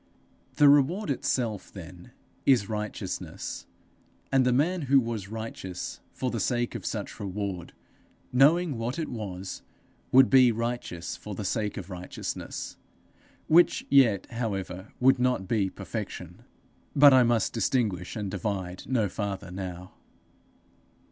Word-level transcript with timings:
The 0.55 0.67
reward 0.67 1.11
itself, 1.11 1.71
then, 1.71 2.09
is 2.43 2.67
righteousness; 2.67 3.67
and 4.31 4.47
the 4.47 4.51
man 4.51 4.81
who 4.89 4.99
was 4.99 5.29
righteous 5.29 5.99
for 6.11 6.31
the 6.31 6.39
sake 6.39 6.73
of 6.73 6.87
such 6.87 7.19
reward, 7.19 7.71
knowing 8.33 8.79
what 8.79 8.97
it 8.97 9.09
was, 9.09 9.61
would 10.11 10.27
be 10.27 10.51
righteous 10.51 11.15
for 11.15 11.35
the 11.35 11.45
sake 11.45 11.77
of 11.77 11.91
righteousness, 11.91 12.77
which 13.47 13.85
yet, 13.91 14.25
however, 14.31 14.91
would 14.99 15.19
not 15.19 15.47
be 15.47 15.69
perfection. 15.69 16.45
But 16.95 17.13
I 17.13 17.21
must 17.21 17.53
distinguish 17.53 18.15
and 18.15 18.31
divide 18.31 18.85
no 18.87 19.07
farther 19.07 19.51
now. 19.51 19.93